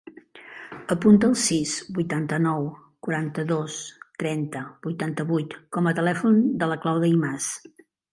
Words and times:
Apunta 0.93 1.27
el 1.31 1.33
sis, 1.41 1.73
vuitanta-nou, 1.97 2.65
quaranta-dos, 3.07 3.75
trenta, 4.23 4.63
vuitanta-vuit 4.87 5.53
com 5.77 5.91
a 5.93 5.97
telèfon 6.01 6.41
de 6.65 6.71
la 6.73 6.79
Clàudia 6.87 7.13
Imaz. 7.19 7.51